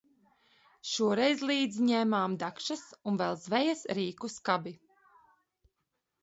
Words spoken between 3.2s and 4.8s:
vēl zvejas rīkus kabi.